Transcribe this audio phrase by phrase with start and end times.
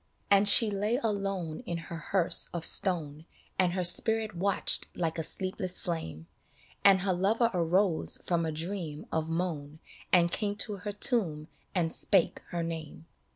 [0.29, 3.27] 30 BALLAD And she lay alone in her hearse of stone
[3.59, 6.25] And her spirit watched like a sleepless flame,
[6.83, 9.77] And her lover arose from a dream of moan
[10.11, 13.05] And came to her tomb and spake her name.